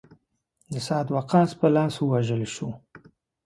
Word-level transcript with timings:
د 0.71 0.75
سعد 0.87 1.07
وقاص 1.15 1.49
په 1.59 1.67
لاس 1.75 1.93
ووژل 1.99 2.43
شو. 2.55 2.69